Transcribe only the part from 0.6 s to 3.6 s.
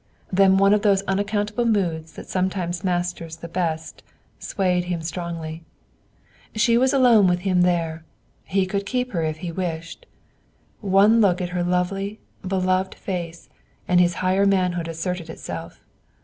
of those unaccountable moods that sometimes masters the